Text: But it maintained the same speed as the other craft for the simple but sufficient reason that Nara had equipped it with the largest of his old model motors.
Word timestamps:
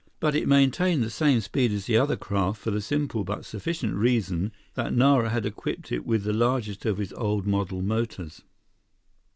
But 0.19 0.33
it 0.33 0.47
maintained 0.47 1.03
the 1.03 1.11
same 1.11 1.41
speed 1.41 1.71
as 1.71 1.85
the 1.85 1.95
other 1.95 2.15
craft 2.17 2.59
for 2.59 2.71
the 2.71 2.81
simple 2.81 3.23
but 3.23 3.45
sufficient 3.45 3.93
reason 3.93 4.51
that 4.73 4.95
Nara 4.95 5.29
had 5.29 5.45
equipped 5.45 5.91
it 5.91 6.07
with 6.07 6.23
the 6.23 6.33
largest 6.33 6.87
of 6.87 6.97
his 6.97 7.13
old 7.13 7.45
model 7.45 7.83
motors. 7.83 8.41